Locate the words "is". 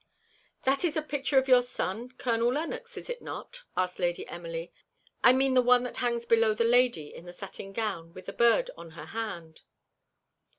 0.83-0.97, 2.97-3.07